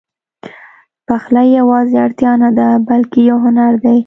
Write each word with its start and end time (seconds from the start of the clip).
پخلی 1.07 1.47
یواځې 1.59 1.95
اړتیا 2.05 2.31
نه 2.43 2.49
ده، 2.57 2.67
بلکې 2.89 3.19
یو 3.29 3.37
هنر 3.45 3.73
دی. 3.83 3.97